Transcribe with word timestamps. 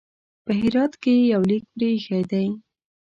په 0.45 0.51
هرات 0.59 0.93
کې 1.03 1.13
یو 1.33 1.41
لیک 1.49 1.63
پرې 1.73 1.87
ایښی 1.93 2.21
دی. 2.31 2.47